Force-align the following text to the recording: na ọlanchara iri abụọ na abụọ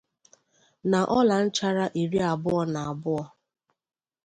na 0.89 0.99
ọlanchara 1.17 1.85
iri 2.01 2.19
abụọ 2.31 2.61
na 2.73 2.79
abụọ 2.91 3.21